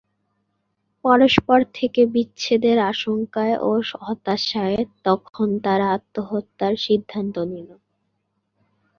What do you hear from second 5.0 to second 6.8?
তখন তারা আত্মহত্যার